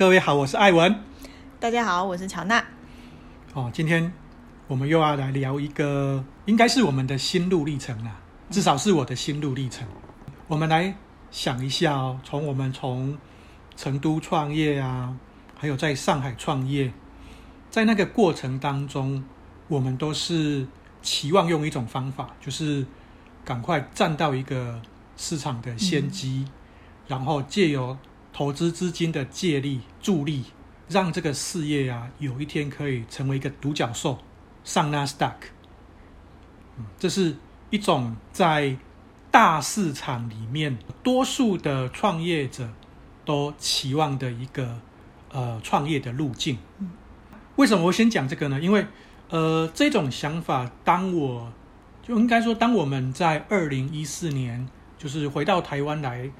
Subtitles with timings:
[0.00, 0.98] 各位好，我是艾文。
[1.58, 2.64] 大家好，我是乔娜。
[3.52, 4.10] 哦，今天
[4.66, 8.16] 我们又要来聊一个，应该是我们的心路历程啦，
[8.48, 9.86] 至少是我的心路历程。
[10.48, 10.94] 我们来
[11.30, 13.18] 想一下哦，从我们从
[13.76, 15.14] 成都创业啊，
[15.58, 16.90] 还有在上海创业，
[17.68, 19.22] 在那个过程当中，
[19.68, 20.66] 我们都是
[21.02, 22.86] 期望用一种方法，就是
[23.44, 24.80] 赶快占到一个
[25.18, 26.52] 市场的先机，嗯、
[27.08, 27.98] 然后借由
[28.32, 30.44] 投资资金的借力助力，
[30.88, 34.18] 让这个事业啊有一天可以成为一个独角兽，
[34.64, 35.48] 上纳斯达克。
[36.78, 37.36] 嗯，这是
[37.70, 38.76] 一种在
[39.30, 42.68] 大市场里面多数的创业者
[43.24, 44.80] 都期望的一个
[45.30, 46.58] 呃创业的路径。
[46.78, 46.90] 嗯，
[47.56, 48.60] 为什么我先讲这个呢？
[48.60, 48.86] 因为
[49.28, 51.52] 呃这种想法，当我
[52.02, 54.66] 就应该说，当我们在二零一四年
[54.98, 56.30] 就是回到台湾来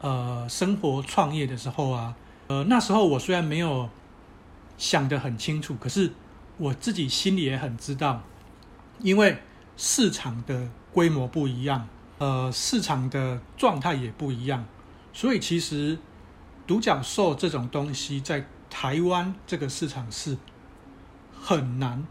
[0.00, 2.14] 呃生活创业的时候啊，
[2.48, 3.88] 呃那时候我虽然没有
[4.76, 6.12] 想得很清楚，可是
[6.58, 8.22] 我自己心里也很知道，
[9.00, 9.38] 因为
[9.76, 11.88] 市场的规模不一样。
[12.18, 14.66] 呃，市场的状态也不一样，
[15.10, 15.98] 所以其实
[16.66, 20.36] 独角兽这种东西在台湾这个市场是
[21.32, 22.06] 很难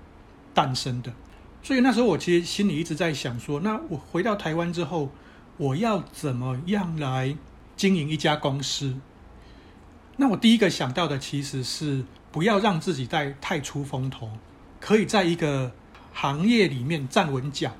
[0.51, 1.13] 诞生的。
[1.61, 5.11] 所以那时候我其实心里一直在想说，那我回到台湾之后，
[5.57, 7.37] 我要怎么样来
[7.79, 8.97] 经营一家公司？
[10.17, 14.29] 那我第一个想到的其实是不要让自己在太出风头，
[14.81, 15.71] 可以在一个
[16.11, 17.71] 行业里面站稳脚。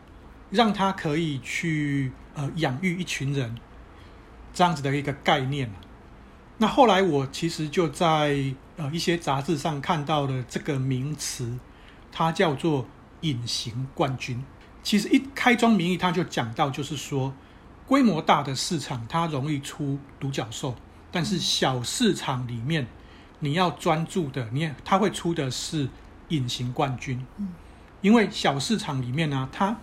[0.51, 3.55] 让他可以去呃养育一群人，
[4.51, 5.71] 这样子的一个概念。
[6.57, 8.35] 那后来我其实就在
[8.75, 11.59] 呃一些杂志上看到了这个名词，
[12.11, 12.87] 它叫做
[13.21, 14.43] 隐形冠军。
[14.81, 17.31] 其实一开宗明义，它就讲到就是说，
[17.89, 20.75] 规模大的市场它容易出独角兽，
[21.11, 22.85] 但是小市场里面
[23.39, 25.89] 你要专注的，你它会出的是
[26.27, 27.25] 隐形冠军。
[28.01, 29.75] 因为小市场里面呢，它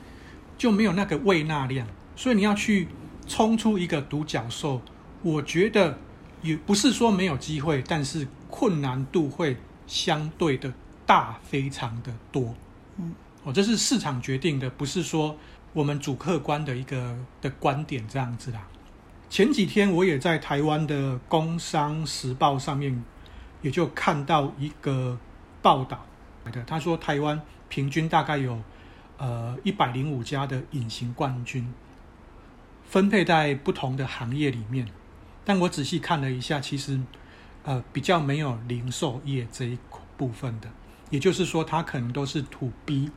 [0.57, 2.87] 就没有那个胃纳量，所以你要去
[3.27, 4.81] 冲出一个独角兽，
[5.23, 5.99] 我觉得
[6.43, 9.57] 也不是说没有机会，但是困难度会
[9.89, 10.73] 相对的
[11.05, 12.55] 大，非常的多。
[12.99, 15.37] 嗯，哦，这是市场决定的，不是说
[15.77, 18.67] 我们主客观的一个的观点这样子啦。
[19.29, 23.05] 前几天我也在台湾的《工商时报》上面，
[23.61, 25.19] 也就看到一个
[25.61, 26.07] 报道
[26.51, 27.39] 的，他说台湾
[27.69, 28.61] 平均大概有。
[29.19, 31.73] 呃，一百零五家的隐形冠军
[32.85, 34.87] 分配在不同的行业里面，
[35.43, 37.01] 但我仔细看了一下，其实
[37.65, 39.79] 呃比较没有零售业这一
[40.19, 40.69] 部分的，
[41.09, 43.11] 也就是说，它可能都是土逼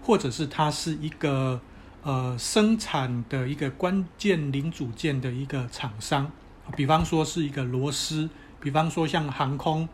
[0.00, 1.60] 或者是它是一个
[2.06, 6.30] 呃生产的一个关键零组件的一个厂商，
[6.76, 8.30] 比方说是一个螺丝，
[8.60, 9.88] 比方说像航空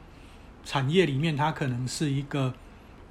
[0.62, 2.53] 产业里面，它可能是一个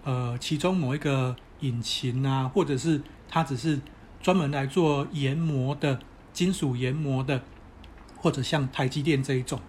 [0.04, 1.36] 呃其中某一个。
[1.62, 3.80] 引擎啊，或者是它只是
[4.20, 6.00] 专门来做研磨的
[6.34, 7.40] 金属研磨的，
[8.18, 9.62] 或者像台积电这一种，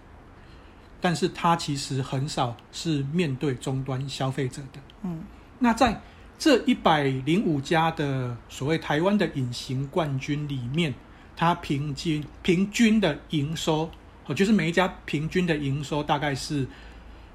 [0.99, 4.79] 但是它其实很少是面对终端消费者的。
[5.03, 5.21] 嗯，
[5.59, 6.01] 那在
[6.43, 10.93] 这一百零五家的所谓台湾的隐形冠军里面，
[11.37, 13.89] 它平均平均的营收，
[14.25, 16.67] 哦，就是每一家平均的营收大概是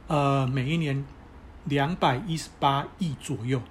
[0.09, 1.03] 呃每一年
[1.65, 3.63] 两百一十八亿左右。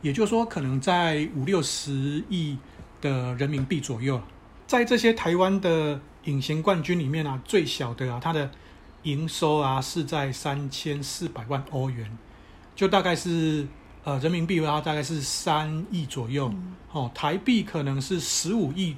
[0.00, 2.56] 也就是说，可能在五六十亿
[3.00, 4.22] 的人民币左右，
[4.68, 8.48] 在这些台湾的隐形冠军里面啊，最小的啊，它的
[9.02, 12.16] 营收啊是在三千四百万欧元，
[12.76, 13.66] 就大概是
[14.04, 18.96] 呃人民币的话大概是三亿左右，嗯、哦，台币可能是十五亿，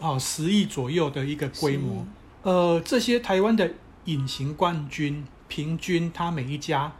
[0.00, 2.06] 哦十亿左右的一个规模。
[2.42, 3.70] 呃，这些台湾的
[4.04, 6.92] 隐形冠军，平均他每一家。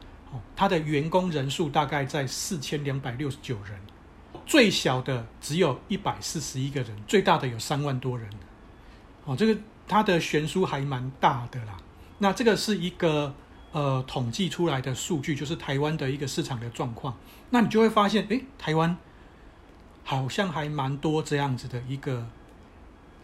[0.55, 3.81] 他的员工人数大概在四千两百六十九人，
[4.45, 8.29] 最小的只有一百四十一个人，最大的有三万多人。
[9.25, 9.59] 哦，这个
[9.89, 11.79] 它的悬殊还蛮大的啦。
[12.19, 13.35] 那这个是一个
[13.77, 17.15] 呃统计出来的数据，就是台湾的一个市场的状况。
[17.51, 18.97] 那你就会发现，诶，台湾
[20.03, 22.27] 好像还蛮多这样子的一个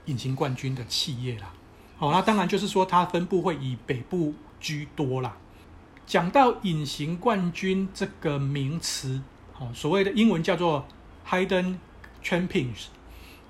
[0.05, 1.55] 隐形冠军的企业啦。
[1.97, 5.39] 好，那当然就是说它分布会以北部居多啦。
[6.05, 9.23] 讲到隐形冠军这个名词，
[9.59, 10.85] 哦，所谓的英文叫做
[11.27, 11.77] Hidden
[12.23, 12.89] Champions，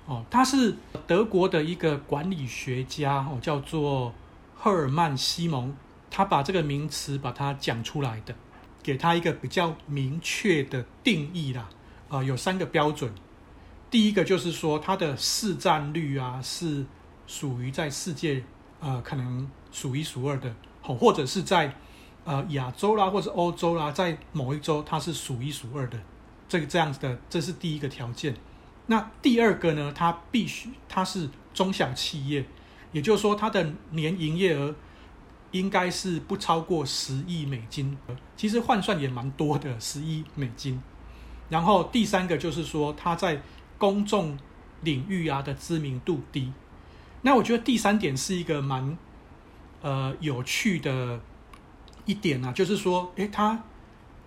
[0.05, 4.13] 哦，他是德国的一个管理学家，哦，叫做
[4.55, 5.75] 赫尔曼西蒙，
[6.15, 8.35] 他把这个名词把它讲出来的，
[8.83, 11.67] 给他一个比较明确的定义啦，
[12.07, 13.11] 啊、呃，有三个标准，
[13.89, 16.85] 第一个就是说它的市占率啊是
[17.25, 18.43] 属于在世界，
[18.79, 20.53] 呃，可能数一数二的。
[20.81, 21.73] 好，或者是在
[22.25, 25.99] 呃亚洲啦，或者欧洲啦，在某一州它是数一数二的，
[26.47, 28.35] 这个这样子的，这是第一个条件。
[28.85, 32.45] 那第二个呢，它必须它是中小企业，
[32.91, 34.75] 也就是说它的年营业额
[35.53, 37.97] 应该是不超过十亿美金，
[38.35, 40.83] 其实换算也蛮多的，十亿美金。
[41.47, 43.41] 然后第三个就是说它在
[43.77, 44.37] 公众
[44.81, 46.51] 领域啊的知名度低。
[47.21, 48.97] 那我觉得第三点是一个蛮
[49.81, 51.21] 呃有趣的
[52.03, 53.63] 一点啊，就是说，诶，它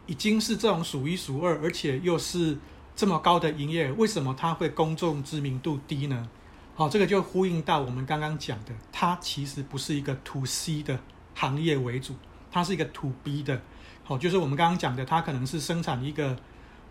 [0.06, 2.56] 已经是这种数一数二，而且又是。
[2.99, 6.26] 这么高的营业额，为什么它会公众知名度低呢？
[6.75, 10.99] 好，这个就呼应到我们刚刚讲的，它其实不是一个 to C 的
[11.36, 12.16] 行业为主，
[12.50, 13.62] 它是一个 to B 的。
[14.02, 16.36] 好，就是我们刚刚讲的，它可能是生产一个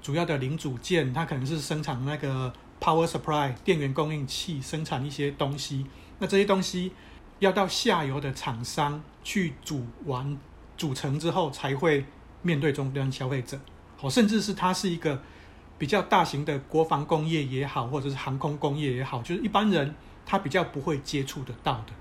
[0.01, 5.85] 主要的零组件，它可能是生产那个 power supply 电源供应器，生产一些东西。
[6.19, 6.93] 那这些东西
[7.39, 10.37] 要到下游的厂商去组完
[10.77, 12.05] 组成之后，才会
[12.41, 13.59] 面对终端消费者。
[13.97, 15.21] 好，甚至是它是一个。
[15.77, 19.93] 比较大型的国防工业也好，或者是航空工业也好，就是一般人
[20.25, 21.91] 他比较不会接触得到的，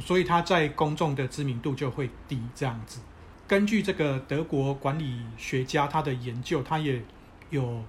[0.00, 2.40] 所以他在公众的知名度就会低。
[2.54, 3.00] 这样子，
[3.46, 7.02] 根据这个德国管理学家他的研究，他也
[7.50, 7.82] 有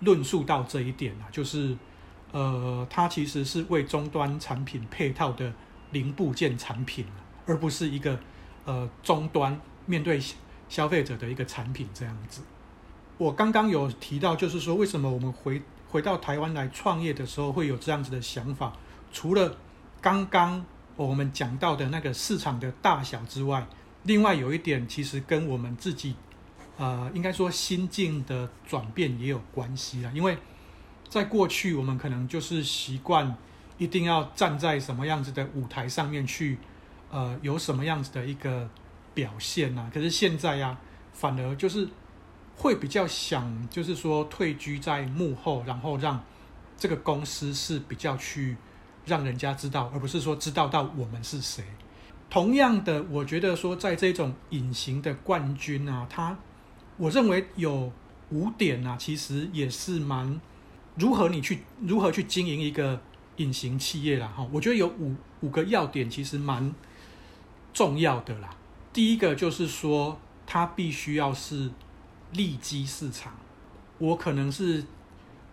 [0.00, 1.76] 论述到这一点啊，就是
[2.32, 5.52] 呃，它其实是为终端产品配套的
[5.92, 7.06] 零部件产品，
[7.46, 8.18] 而不是一个
[8.64, 10.20] 呃终端面对
[10.68, 12.42] 消费者的一个产品这样子。
[13.16, 18.72] 我刚刚有提到，就是说为什么我们回回到台湾来创业的时候会有这样子的想法？
[19.12, 19.56] 除了
[20.00, 20.66] 刚刚
[20.96, 23.66] 我们讲到的那个市场的大小之外，
[24.04, 26.14] 另外有一点其实跟我们自己，
[26.76, 30.10] 呃，应该说心境的转变也有关系啦。
[30.14, 30.38] 因为
[31.08, 33.36] 在过去我们可能就是习惯
[33.78, 36.58] 一定要站在什么样子的舞台上面去，
[37.10, 38.68] 呃，有什么样子的一个
[39.12, 39.90] 表现啊。
[39.92, 40.78] 可是现在呀，
[41.12, 41.88] 反而就是。
[42.56, 46.22] 会比较想，就是说退居在幕后，然后让
[46.78, 48.56] 这个公司是比较去
[49.06, 51.64] 让人家知道，而不是说知道到我们是谁。
[52.28, 56.36] 同样的，我觉得说在这种隐形的冠军啊，他
[56.96, 57.92] 我认为有
[58.30, 60.40] 五点啊，其实也是蛮
[60.96, 63.00] 如何你去如何去经营一个
[63.36, 64.26] 隐形企业啦。
[64.36, 64.46] 哈。
[64.52, 66.74] 我觉得有五五个要点，其实蛮
[67.72, 68.50] 重要的啦。
[68.92, 71.70] 第一个就是说，他必须要是。
[72.32, 73.32] 利基市场，
[73.98, 74.82] 我可能是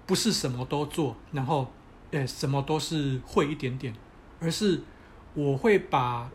[0.07, 1.71] 不是什么都做，然后，
[2.11, 3.93] 诶，什么都是会一点点，
[4.39, 4.81] 而是
[5.33, 6.29] 我会把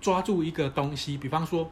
[0.00, 1.70] 抓住一个东西，比方说，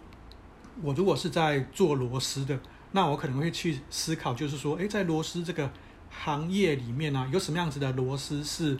[0.82, 2.58] 我如果是在做螺丝的，
[2.92, 5.70] 那我可能会去思考，就是说，诶，在螺丝这个
[6.10, 8.78] 行业里面呢，有什么样子的螺丝是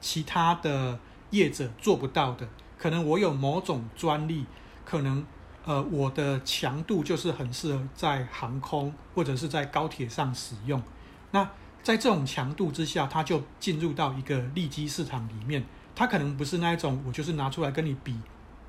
[0.00, 0.98] 其他的
[1.30, 2.48] 业者做不到的？
[2.78, 4.46] 可能我有某种专利，
[4.84, 5.24] 可能。
[5.66, 10.82] 呃，我的强度就是很适合在航空或者是在高铁上使用。
[11.30, 11.48] 那
[11.84, 15.64] 在这种强度之下，它就进入到一个利基市场里面。
[15.94, 18.18] 它可能不是那一种我就是拿出来跟你比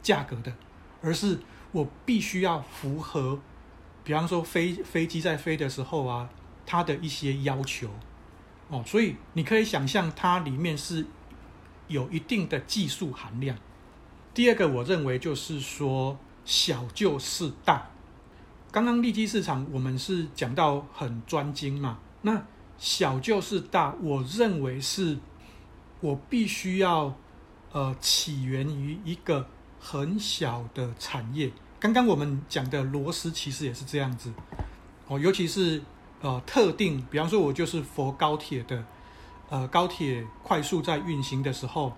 [0.03, 0.53] 价格的，
[1.01, 1.39] 而是
[1.71, 3.39] 我必须要符合，
[4.03, 6.29] 比方说飞飞机在飞的时候啊，
[6.67, 7.89] 它的一些要求
[8.67, 8.83] 哦。
[8.85, 11.07] 所以你可以想象，它里面是
[11.87, 13.57] 有一定的技术含量。
[14.35, 16.15] 第二个，我认为就是说。
[16.47, 17.89] 小就是大。
[18.71, 21.97] 刚刚利基市场，我们是讲到很专精嘛。
[22.21, 22.39] 那
[22.77, 25.17] 小就是大，我认为是，
[26.01, 27.13] 我必须要，
[27.71, 29.45] 呃，起源于一个
[29.79, 31.51] 很小的产业。
[31.79, 34.33] 刚刚我们讲的螺丝其实也是这样子，
[35.07, 35.81] 哦，尤其是
[36.21, 38.83] 呃特定，比方说我就是佛高铁的，
[39.49, 41.93] 呃，高铁快速在运行的时候，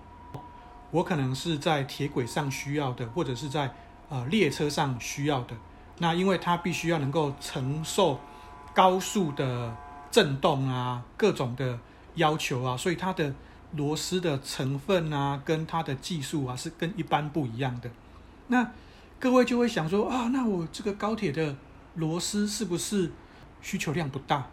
[0.90, 3.74] 我可能是在铁轨上需要的，或者是在。
[4.10, 5.54] 呃，列车上需要的，
[5.98, 8.18] 那因为它必须要能够承受
[8.72, 9.76] 高速的
[10.10, 11.78] 震动啊，各种的
[12.14, 13.34] 要求啊，所以它的
[13.72, 17.90] 螺丝的成分啊，跟它的技术啊，是跟一般不一样的。
[18.48, 18.70] 那
[19.20, 21.56] 各位就会想说啊，那我这个高铁的
[21.96, 23.10] 螺丝是不是
[23.60, 24.46] 需求量不大？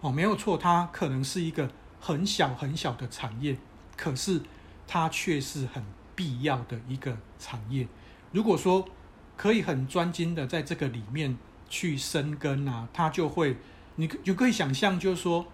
[0.00, 3.56] 哦，没有错，它可能是一个很小很小的产业，
[3.96, 4.42] 可是
[4.86, 5.82] 它却是很
[6.14, 7.88] 必要的一个产业。
[8.30, 8.86] 如果说
[9.36, 11.36] 可以很专精的在这个里面
[11.68, 13.56] 去深耕啊，它就会，
[13.96, 15.46] 你就可以想象，就是说，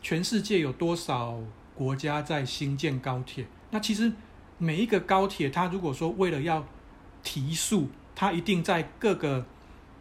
[0.00, 1.38] 全世界有多少
[1.74, 3.46] 国家在兴建高铁？
[3.70, 4.12] 那其实
[4.58, 6.64] 每一个高铁，它如果说为了要
[7.22, 9.44] 提速，它一定在各个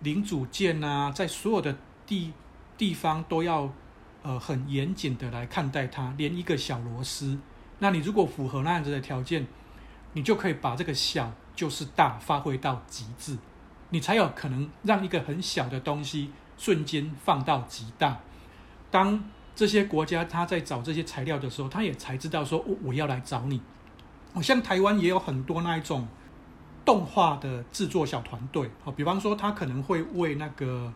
[0.02, 1.75] 零组件啊，在所有的
[2.06, 2.32] 地
[2.78, 3.74] 地方都要
[4.22, 7.38] 呃很严谨的来看待它，连一个小螺丝，
[7.80, 9.48] 那你如果符合那样子的条件，
[10.13, 13.38] 你就可以把这个小就是大，发挥到极致，
[13.90, 18.19] 你才有可能让一个很小的东西瞬间放到极大。
[18.89, 19.24] 当
[19.55, 23.62] 这些国家他在找这些材料的时候，他也才知道说，我我要来找你。
[24.33, 26.07] 好像台湾也有很多那一种
[26.83, 30.91] 动画的制作小团队，比方说他可能会为那个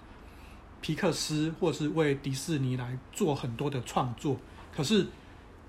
[0.81, 4.37] 皮克斯或是为迪士尼来做很多的创作，
[4.75, 5.05] 可是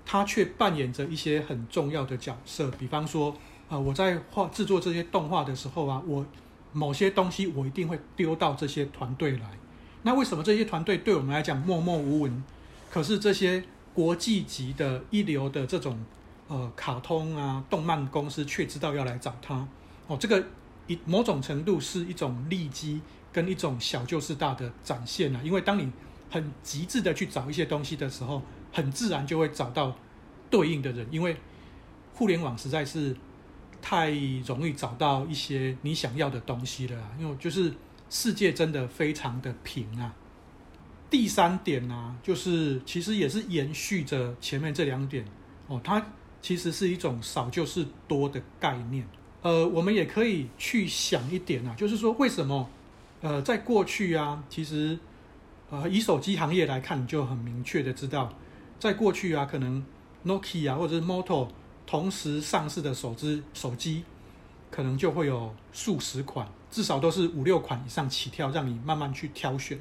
[0.03, 3.35] 他却扮演着一些很重要的角色，比方说，
[3.69, 6.25] 呃，我在画制作这些动画的时候啊，我
[6.73, 9.58] 某些东西我一定会丢到这些团队来。
[10.03, 12.43] 那为什么这些团队对我们来讲默默无闻？
[12.89, 13.61] 可是这些
[13.93, 15.99] 国际级的一流的这种
[16.47, 19.67] 呃卡通啊动漫公司却知道要来找他
[20.07, 20.41] 哦，这个
[20.87, 23.01] 一某种程度是一种利基
[23.33, 25.41] 跟一种小就是大的展现啊。
[25.43, 25.91] 因为当你
[26.31, 28.41] 很极致的去找一些东西的时候，
[28.71, 29.95] 很自然就会找到
[30.49, 31.35] 对应的人，因为
[32.15, 33.15] 互联网实在是
[33.81, 34.11] 太
[34.45, 37.73] 容易找到一些你想要的东西了，因为就是。
[38.09, 40.13] 世界真的非常的平啊！
[41.09, 45.23] 第三点呢、啊，就是其实也是延续着前面这两点
[45.67, 46.03] 哦，它
[46.41, 49.07] 其实是一种少就是多的概念。
[49.41, 52.69] 呃，我们也可以去想一点啊，就是说为什么
[53.21, 54.97] 呃，在过去啊，其实
[55.69, 58.33] 呃，以手机行业来看，就很明确的知道，
[58.79, 59.85] 在过去啊，可能
[60.25, 61.47] Nokia 或者是 Moto
[61.85, 64.03] 同时上市的手机手机，
[64.71, 66.47] 可能就会有数十款。
[66.71, 69.79] 至少都是五六款以上起跳，让你慢慢去挑选。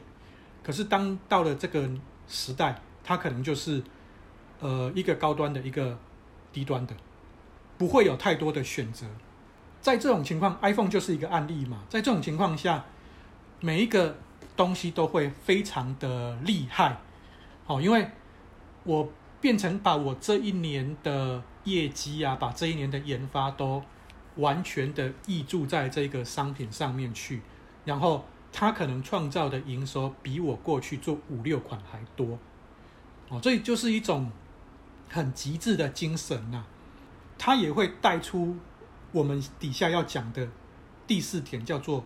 [0.63, 1.89] 可是当到了这个
[2.27, 3.83] 时代，它可能就是
[4.61, 5.99] 呃一个高端的，一个
[6.53, 6.95] 低端的，
[7.77, 9.07] 不会有太多的选择。
[9.81, 11.83] 在这种情况，iPhone 就是一个案例嘛。
[11.89, 12.85] 在这种情况下，
[13.61, 14.17] 每一个
[14.57, 16.99] 东西都会非常的厉害。
[17.67, 18.11] 好，因为
[18.85, 19.09] 我
[19.41, 23.83] 变成把我这一年的业绩啊，把这一年的研发都。
[24.39, 27.43] 完全的挹注在这个商品上面去，
[27.85, 32.39] 然后他可能创造的营收比我过去做五六款还多，
[33.29, 34.31] 哦，这就是一种
[35.09, 36.65] 很极致的精神呐。
[37.37, 38.57] 它也会带出
[39.13, 40.49] 我们底下要讲的
[41.07, 42.05] 第四点，叫做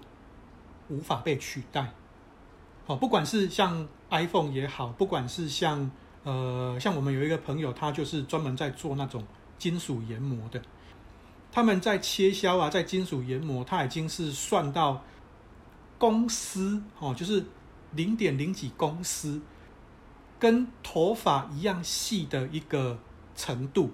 [0.89, 1.93] 无法被取代。
[2.87, 5.91] 哦，不管是像 iPhone 也好，不管是像
[6.25, 9.25] 呃像我们有一个朋友，他就是专门在做那种
[9.59, 10.61] 金属研磨的。
[11.55, 15.05] 他们在切削啊，在金属研磨，它已经是算到
[15.99, 17.45] 公丝哦，就是
[17.93, 19.43] 零点零几公丝，
[20.39, 22.99] 跟头发一样细的一个
[23.37, 23.91] 程度，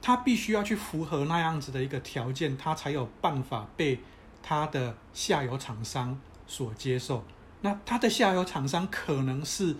[0.00, 3.98] 它必须要去符合那样子的一个条件，它才有办法被
[4.40, 6.16] 它的下游厂商
[6.46, 7.24] 所接受。
[7.62, 9.74] 那它的下游厂商可能是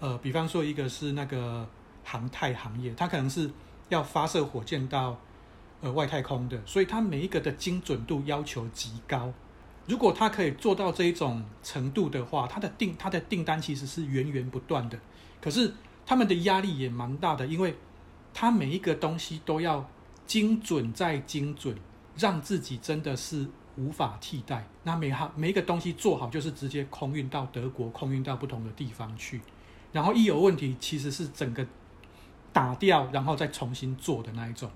[0.00, 1.68] 呃，比方说一个是那个
[2.02, 3.48] 航太行业，它可能是
[3.88, 5.16] 要发射火箭到。
[5.92, 9.32] 外太空的，所以它每一个的精准度要求极高。
[9.86, 14.98] 如果它可以做到这一种程度的话，它的订它的订单其实是源源不断的。
[15.40, 15.72] 可是
[16.04, 17.76] 他们的压力也蛮大的，因为
[18.34, 19.88] 它每一个东西都要
[20.26, 21.76] 精准再精准，
[22.16, 24.66] 让自己真的是无法替代。
[24.82, 29.40] 那每哈每一个东西做好，就是直接空运到德国，空运到不同的地方去。
[29.92, 31.64] 然后一有问题，其实是整个
[32.52, 34.68] 打掉，然后再重新做的那一种。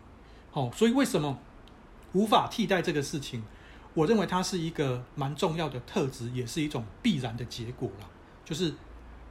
[0.53, 1.39] 哦，所以为什么
[2.13, 3.43] 无法替代这个事情？
[3.95, 8.07] 我认为它是一个蛮重要的特质，也是一种必然的结果啦。
[8.45, 8.75] 就是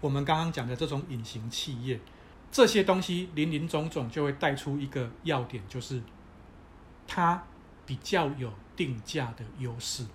[0.01, 1.99] 我们刚刚讲的这种隐形企业，
[2.51, 6.01] 这些东西林林总总就会带出一个要点，就是
[7.07, 7.43] 它
[7.85, 10.05] 比较有定价的优势。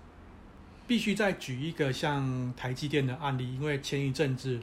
[0.86, 4.60] 必须再举一个像台积电的案例，因为前一阵子，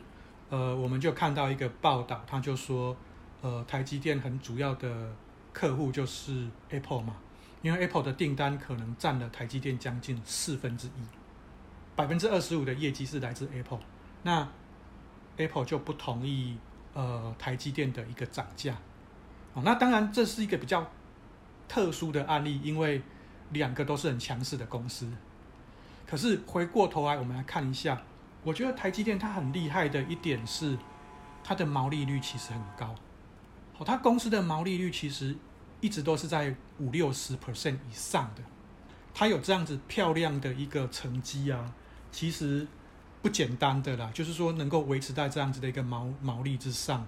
[0.50, 2.96] 呃，我们就看到一个报道，他就说，
[3.42, 5.12] 呃，台积电很主要的。
[5.54, 7.16] 客户就是 Apple 嘛，
[7.62, 11.02] 因为 Apple 的订单可能占了台积电将近四分之一，
[11.96, 13.80] 百分之二十五的业绩是来自 Apple，
[14.24, 14.48] 那
[15.38, 16.58] Apple 就不同意
[16.94, 18.76] 呃台积电的一个涨价，
[19.54, 20.90] 哦，那当然这是一个比较
[21.68, 23.02] 特殊的案例，因为
[23.52, 25.08] 两个都是很强势的公司，
[26.08, 28.02] 可是回过头来我们来看一下，
[28.44, 30.78] 我觉得台积电它很厉害的一点是
[31.44, 32.96] 它的毛利率其实很高。
[33.84, 35.36] 它公司的毛利率其实
[35.80, 38.44] 一直都是在五六十 percent 以上的，
[39.14, 41.74] 它有这样子漂亮的一个成绩啊，
[42.12, 42.68] 其实
[43.22, 44.12] 不简单的啦。
[44.14, 47.08] 就是说能够维持在这样子的一个毛毛利之上，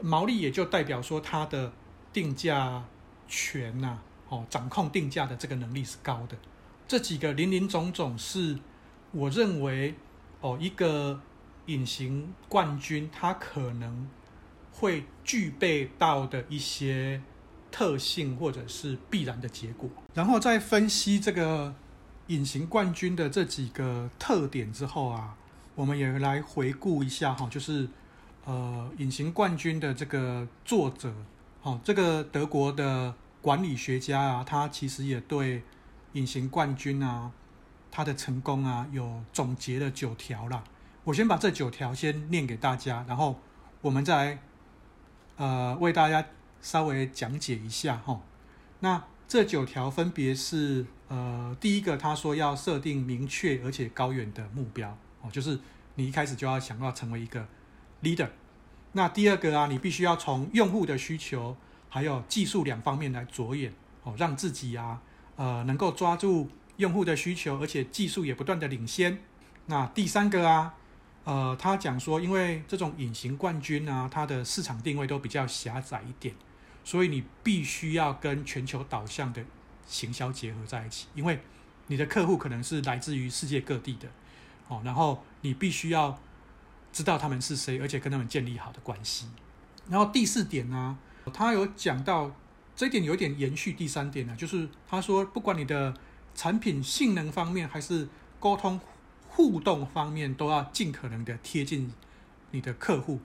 [0.00, 1.70] 毛利也就代表说它的
[2.12, 2.82] 定价
[3.28, 3.98] 权呐，
[4.28, 6.36] 哦，掌控定价的这个能力是高的。
[6.88, 8.58] 这几个林林总总是
[9.12, 9.94] 我认为
[10.40, 11.20] 哦，一个
[11.66, 14.08] 隐形冠军，他可能。
[14.80, 17.20] 会具备到的一些
[17.70, 19.88] 特性或者是必然的结果。
[20.14, 21.74] 然后在分析这个
[22.28, 25.36] 隐形冠军的这几个特点之后啊，
[25.74, 27.86] 我们也来回顾一下哈，就是
[28.44, 31.12] 呃，隐形冠军的这个作者，
[31.62, 35.62] 哦，这个德国的管理学家啊，他其实也对
[36.14, 37.30] 隐形冠军啊，
[37.90, 40.64] 他的成功啊，有总结了九条啦。
[41.04, 43.38] 我先把这九条先念给大家，然后
[43.80, 44.38] 我们再来
[45.40, 46.22] 呃为大家
[46.60, 48.20] 稍微讲解一下哈。
[48.80, 55.58] 那这九条分别是呃第一个，他说要设定明确而且高远的目标哦，就是
[55.94, 57.48] 你一开始就要想要成为一个
[58.02, 58.28] leader。
[58.92, 61.56] 那第二个啊，你必须要从用户的需求
[61.88, 65.00] 还有技术两方面来着眼哦，让自己啊
[65.36, 69.18] 呃能够抓住用户的需求，而且技术也不断的领先。
[69.64, 70.74] 那第三个啊。
[71.24, 76.34] 呃，他讲说，因为这种隐形冠军啊，它的市场定位都比较狭窄一点，
[76.82, 79.44] 所以你必须要跟全球导向的
[79.86, 81.38] 行销结合在一起，因为
[81.88, 84.08] 你的客户可能是来自于世界各地的，
[84.68, 86.18] 哦，然后你必须要
[86.90, 89.26] 知道他们是谁，而且跟他们建立好的关系。
[89.90, 90.96] 然后第四点呢，
[91.34, 92.34] 他有讲到
[92.74, 95.94] 这一点有点延续第三点呢，就是他说，不管你的
[96.34, 98.08] 产品性能方面还是
[98.40, 98.80] 沟通。
[99.40, 101.90] 互动方面都要尽可能的贴近
[102.50, 103.18] 你的客户。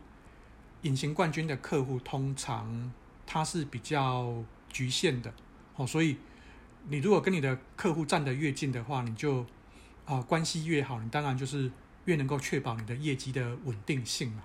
[0.84, 2.91] 隐形冠军的客户通常
[3.25, 5.34] 他是比较局限的
[5.75, 6.15] 哦，所以
[6.88, 9.45] 你如果跟你的客户站得越近的话，你就
[10.05, 11.69] 啊关系越好，你当然就是
[12.05, 14.43] 越能够确保你的业绩的稳定性嘛。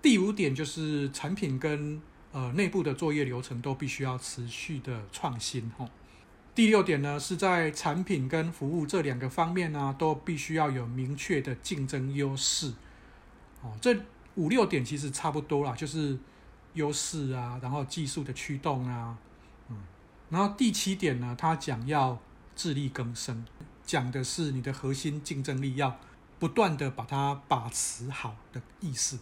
[0.00, 5.90] 第五点就是产品跟呃内部的作业流程都必须要持续的创新哦。
[6.54, 12.72] 第六点呢，是在产品跟服务这两个方面呢，都必须要有明确的竞争优势。
[13.60, 13.96] 哦，这
[14.36, 16.16] 五六点其实差不多啦，就是
[16.74, 19.18] 优势啊，然后技术的驱动啊，
[19.68, 19.76] 嗯，
[20.30, 22.16] 然后第七点呢，他讲要
[22.54, 23.44] 自力更生，
[23.84, 25.98] 讲的是你的核心竞争力要
[26.38, 29.18] 不断的把它把持好的意思。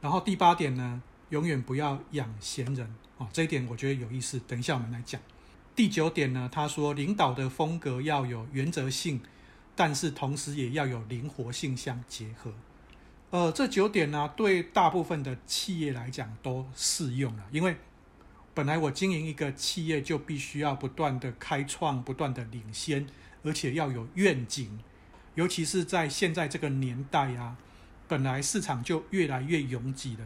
[0.00, 2.94] 然后第八点呢，永远不要养闲人。
[3.18, 5.20] 哦，这一点我觉得有意思，等一下我们来讲。
[5.76, 9.20] 第九点呢，他说领导的风格要有原则性，
[9.74, 12.52] 但是同时也要有灵活性相结合。
[13.30, 17.76] 呃，这九点呢，对大部分的企业来讲都适用了，因为
[18.54, 23.08] 本来我经营一个企业就必须要不断的开创、不断的领先，
[23.42, 24.78] 而且要有愿景。
[25.34, 27.56] 尤其是在现在这个年代啊，
[28.06, 30.24] 本来市场就越来越拥挤了。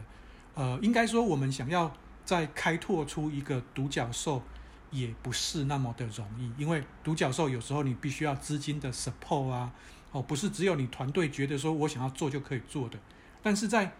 [0.53, 1.91] 呃，应该说我们想要
[2.23, 4.43] 再开拓出一个独角兽。
[4.91, 9.71] 也不是那么的容易，因为独角兽有时候你必须要资金的 support 啊，
[10.11, 12.97] 哦，不是只有你团队觉得说我想要做就可以做的。
[13.41, 13.91] 但是在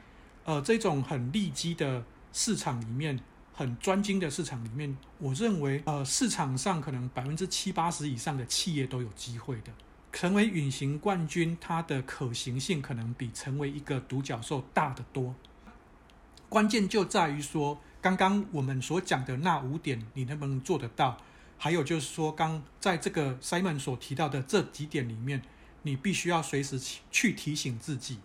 [0.46, 3.20] 呃这种很利基的市场里面，
[3.54, 9.72] 很专精的市场里面，我认为呃市场上可能百分之七八十以上的企业都有机会的，
[10.12, 15.36] 成为隐形冠军，它的可行性可能比成为一个独角兽大得多。
[16.50, 17.80] 关键就在于说。
[18.02, 21.18] 刚刚我们所讲的那五点，你能不能做得到？
[21.58, 25.42] 还有就是说，刚在这个 Simon 所提到的这几点里面，
[25.82, 26.80] 你必须要随时
[27.12, 28.20] 去提醒自己。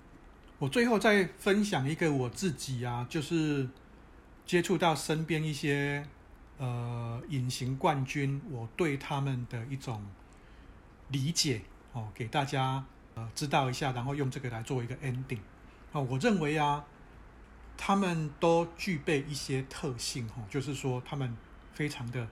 [0.61, 3.69] 我最后再分享一个我自己啊，就是
[4.47, 6.07] 接触到身边一些
[6.59, 10.01] 呃隐形冠军，我对他们的一种
[11.09, 12.85] 理解哦，给大家
[13.17, 15.41] 呃知道一下，然后用这个来做一个 ending
[15.91, 16.01] 哦。
[16.09, 16.85] 我认为啊。
[17.77, 21.37] 他们都具备一些特性，哈，就是说他们
[21.75, 22.27] 非常的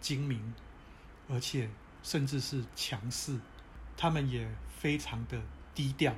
[0.00, 0.54] 精明，
[1.28, 1.68] 而且
[2.02, 3.38] 甚至是强势。
[3.96, 5.40] 他们也非常的
[5.72, 6.12] 低调，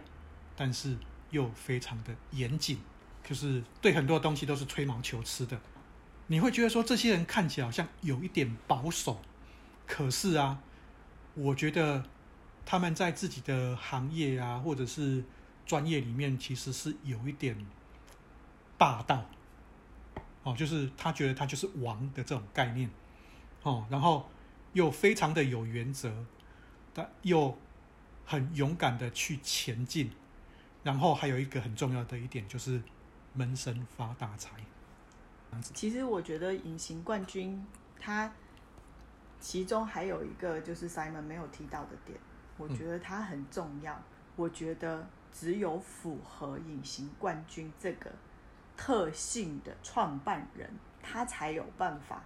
[0.56, 0.96] 但是
[1.30, 2.78] 又非常的严谨，
[3.22, 5.60] 就是对很多东西都是吹毛求疵的。
[6.28, 9.20] 你会觉得说这些人看起来好像有一点保守，
[9.86, 10.58] 可是啊，
[11.34, 12.02] 我觉得
[12.64, 15.22] 他们在自己的行业啊，或者是
[15.66, 17.66] 专业里面，其实是有一点。
[18.78, 19.24] 霸道，
[20.42, 22.90] 哦，就是他觉得他就是王的这种概念，
[23.62, 24.28] 哦，然后
[24.72, 26.24] 又非常的有原则，
[26.92, 27.56] 但又
[28.24, 30.10] 很勇敢的去前进，
[30.82, 32.82] 然后还有一个很重要的一点就是
[33.32, 34.50] 闷声发大财。
[35.72, 37.64] 其实我觉得隐形冠军
[37.98, 38.30] 他
[39.40, 42.18] 其中还有一个就是 Simon 没有提到的点，
[42.58, 43.94] 我觉得他很重要。
[43.94, 44.02] 嗯，
[44.36, 48.12] 我觉得只有符合隐形冠军这个。
[48.76, 50.68] 特性的创办人，
[51.02, 52.22] 他才有办法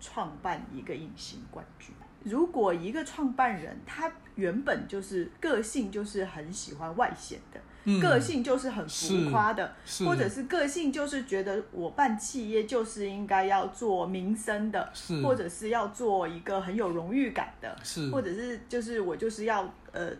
[0.00, 1.94] 创办一个隐形冠军。
[2.22, 9.74] 如果一个创办人他原本就是个性就是很喜欢外显的，嗯、个性就是很浮夸的，
[10.04, 17.74] 或者是个性就是觉得我办企业就是应该要做名声的，或者是要做一个很有荣誉感的，
[18.12, 20.10] 或者是就是我就是要呃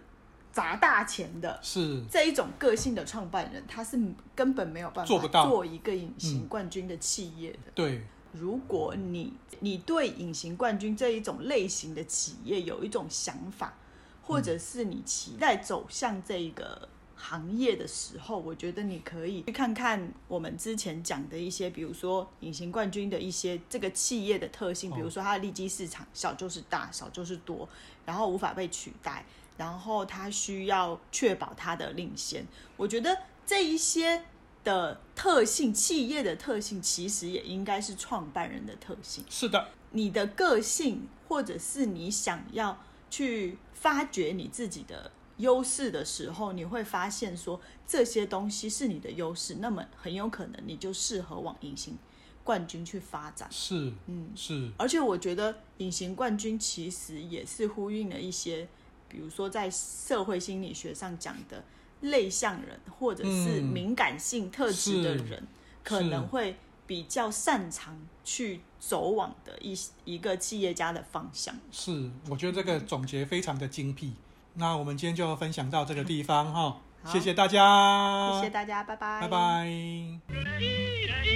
[0.52, 3.98] 砸大钱的，是这一种个性的创办人，他是
[4.34, 7.58] 根本没有办法做一个隐形冠军的企业的。
[7.66, 8.02] 嗯、对。
[8.32, 13.74] 如果你你对隐形冠军这一种类型的企业有一种想法，
[14.22, 27.68] 或者是你期待走向这个行业的时候，我觉得你可以去看看我们之前讲的一些，比如说隐形冠军的一些这个企业的特性，比如说它的利基市场小就是大，小就是多，
[28.06, 29.26] 然后无法被取代，
[29.60, 32.46] 然后他需要确保他的领先。
[32.78, 34.24] 我觉得这一些。
[34.62, 39.24] 的特性，企业的特性其实也应该是创办人的特性。
[39.30, 51.96] 是的，你的个性，或者是你想要去发掘你自己的优势的时候，你会发现说这些东西是你的优势，那么很有可能你就适合往隐形
[52.44, 53.48] 冠军去发展。
[53.50, 54.70] 是，嗯，是。
[54.76, 58.68] 而且我觉得隐形冠军其实也是呼应了一些，
[59.10, 61.62] 比如说在社会心理学上讲的。
[62.02, 65.48] 内向人或者是敏感性特质的人，嗯、
[65.84, 67.94] 可能会比较擅长
[68.24, 71.54] 去走往的一一个企业家的方向。
[71.70, 74.14] 是，我觉得这个总结非常的精辟。
[74.54, 81.29] 那我们今天就分享到这个地方哈，谢谢大家，谢谢大家，拜拜，拜拜。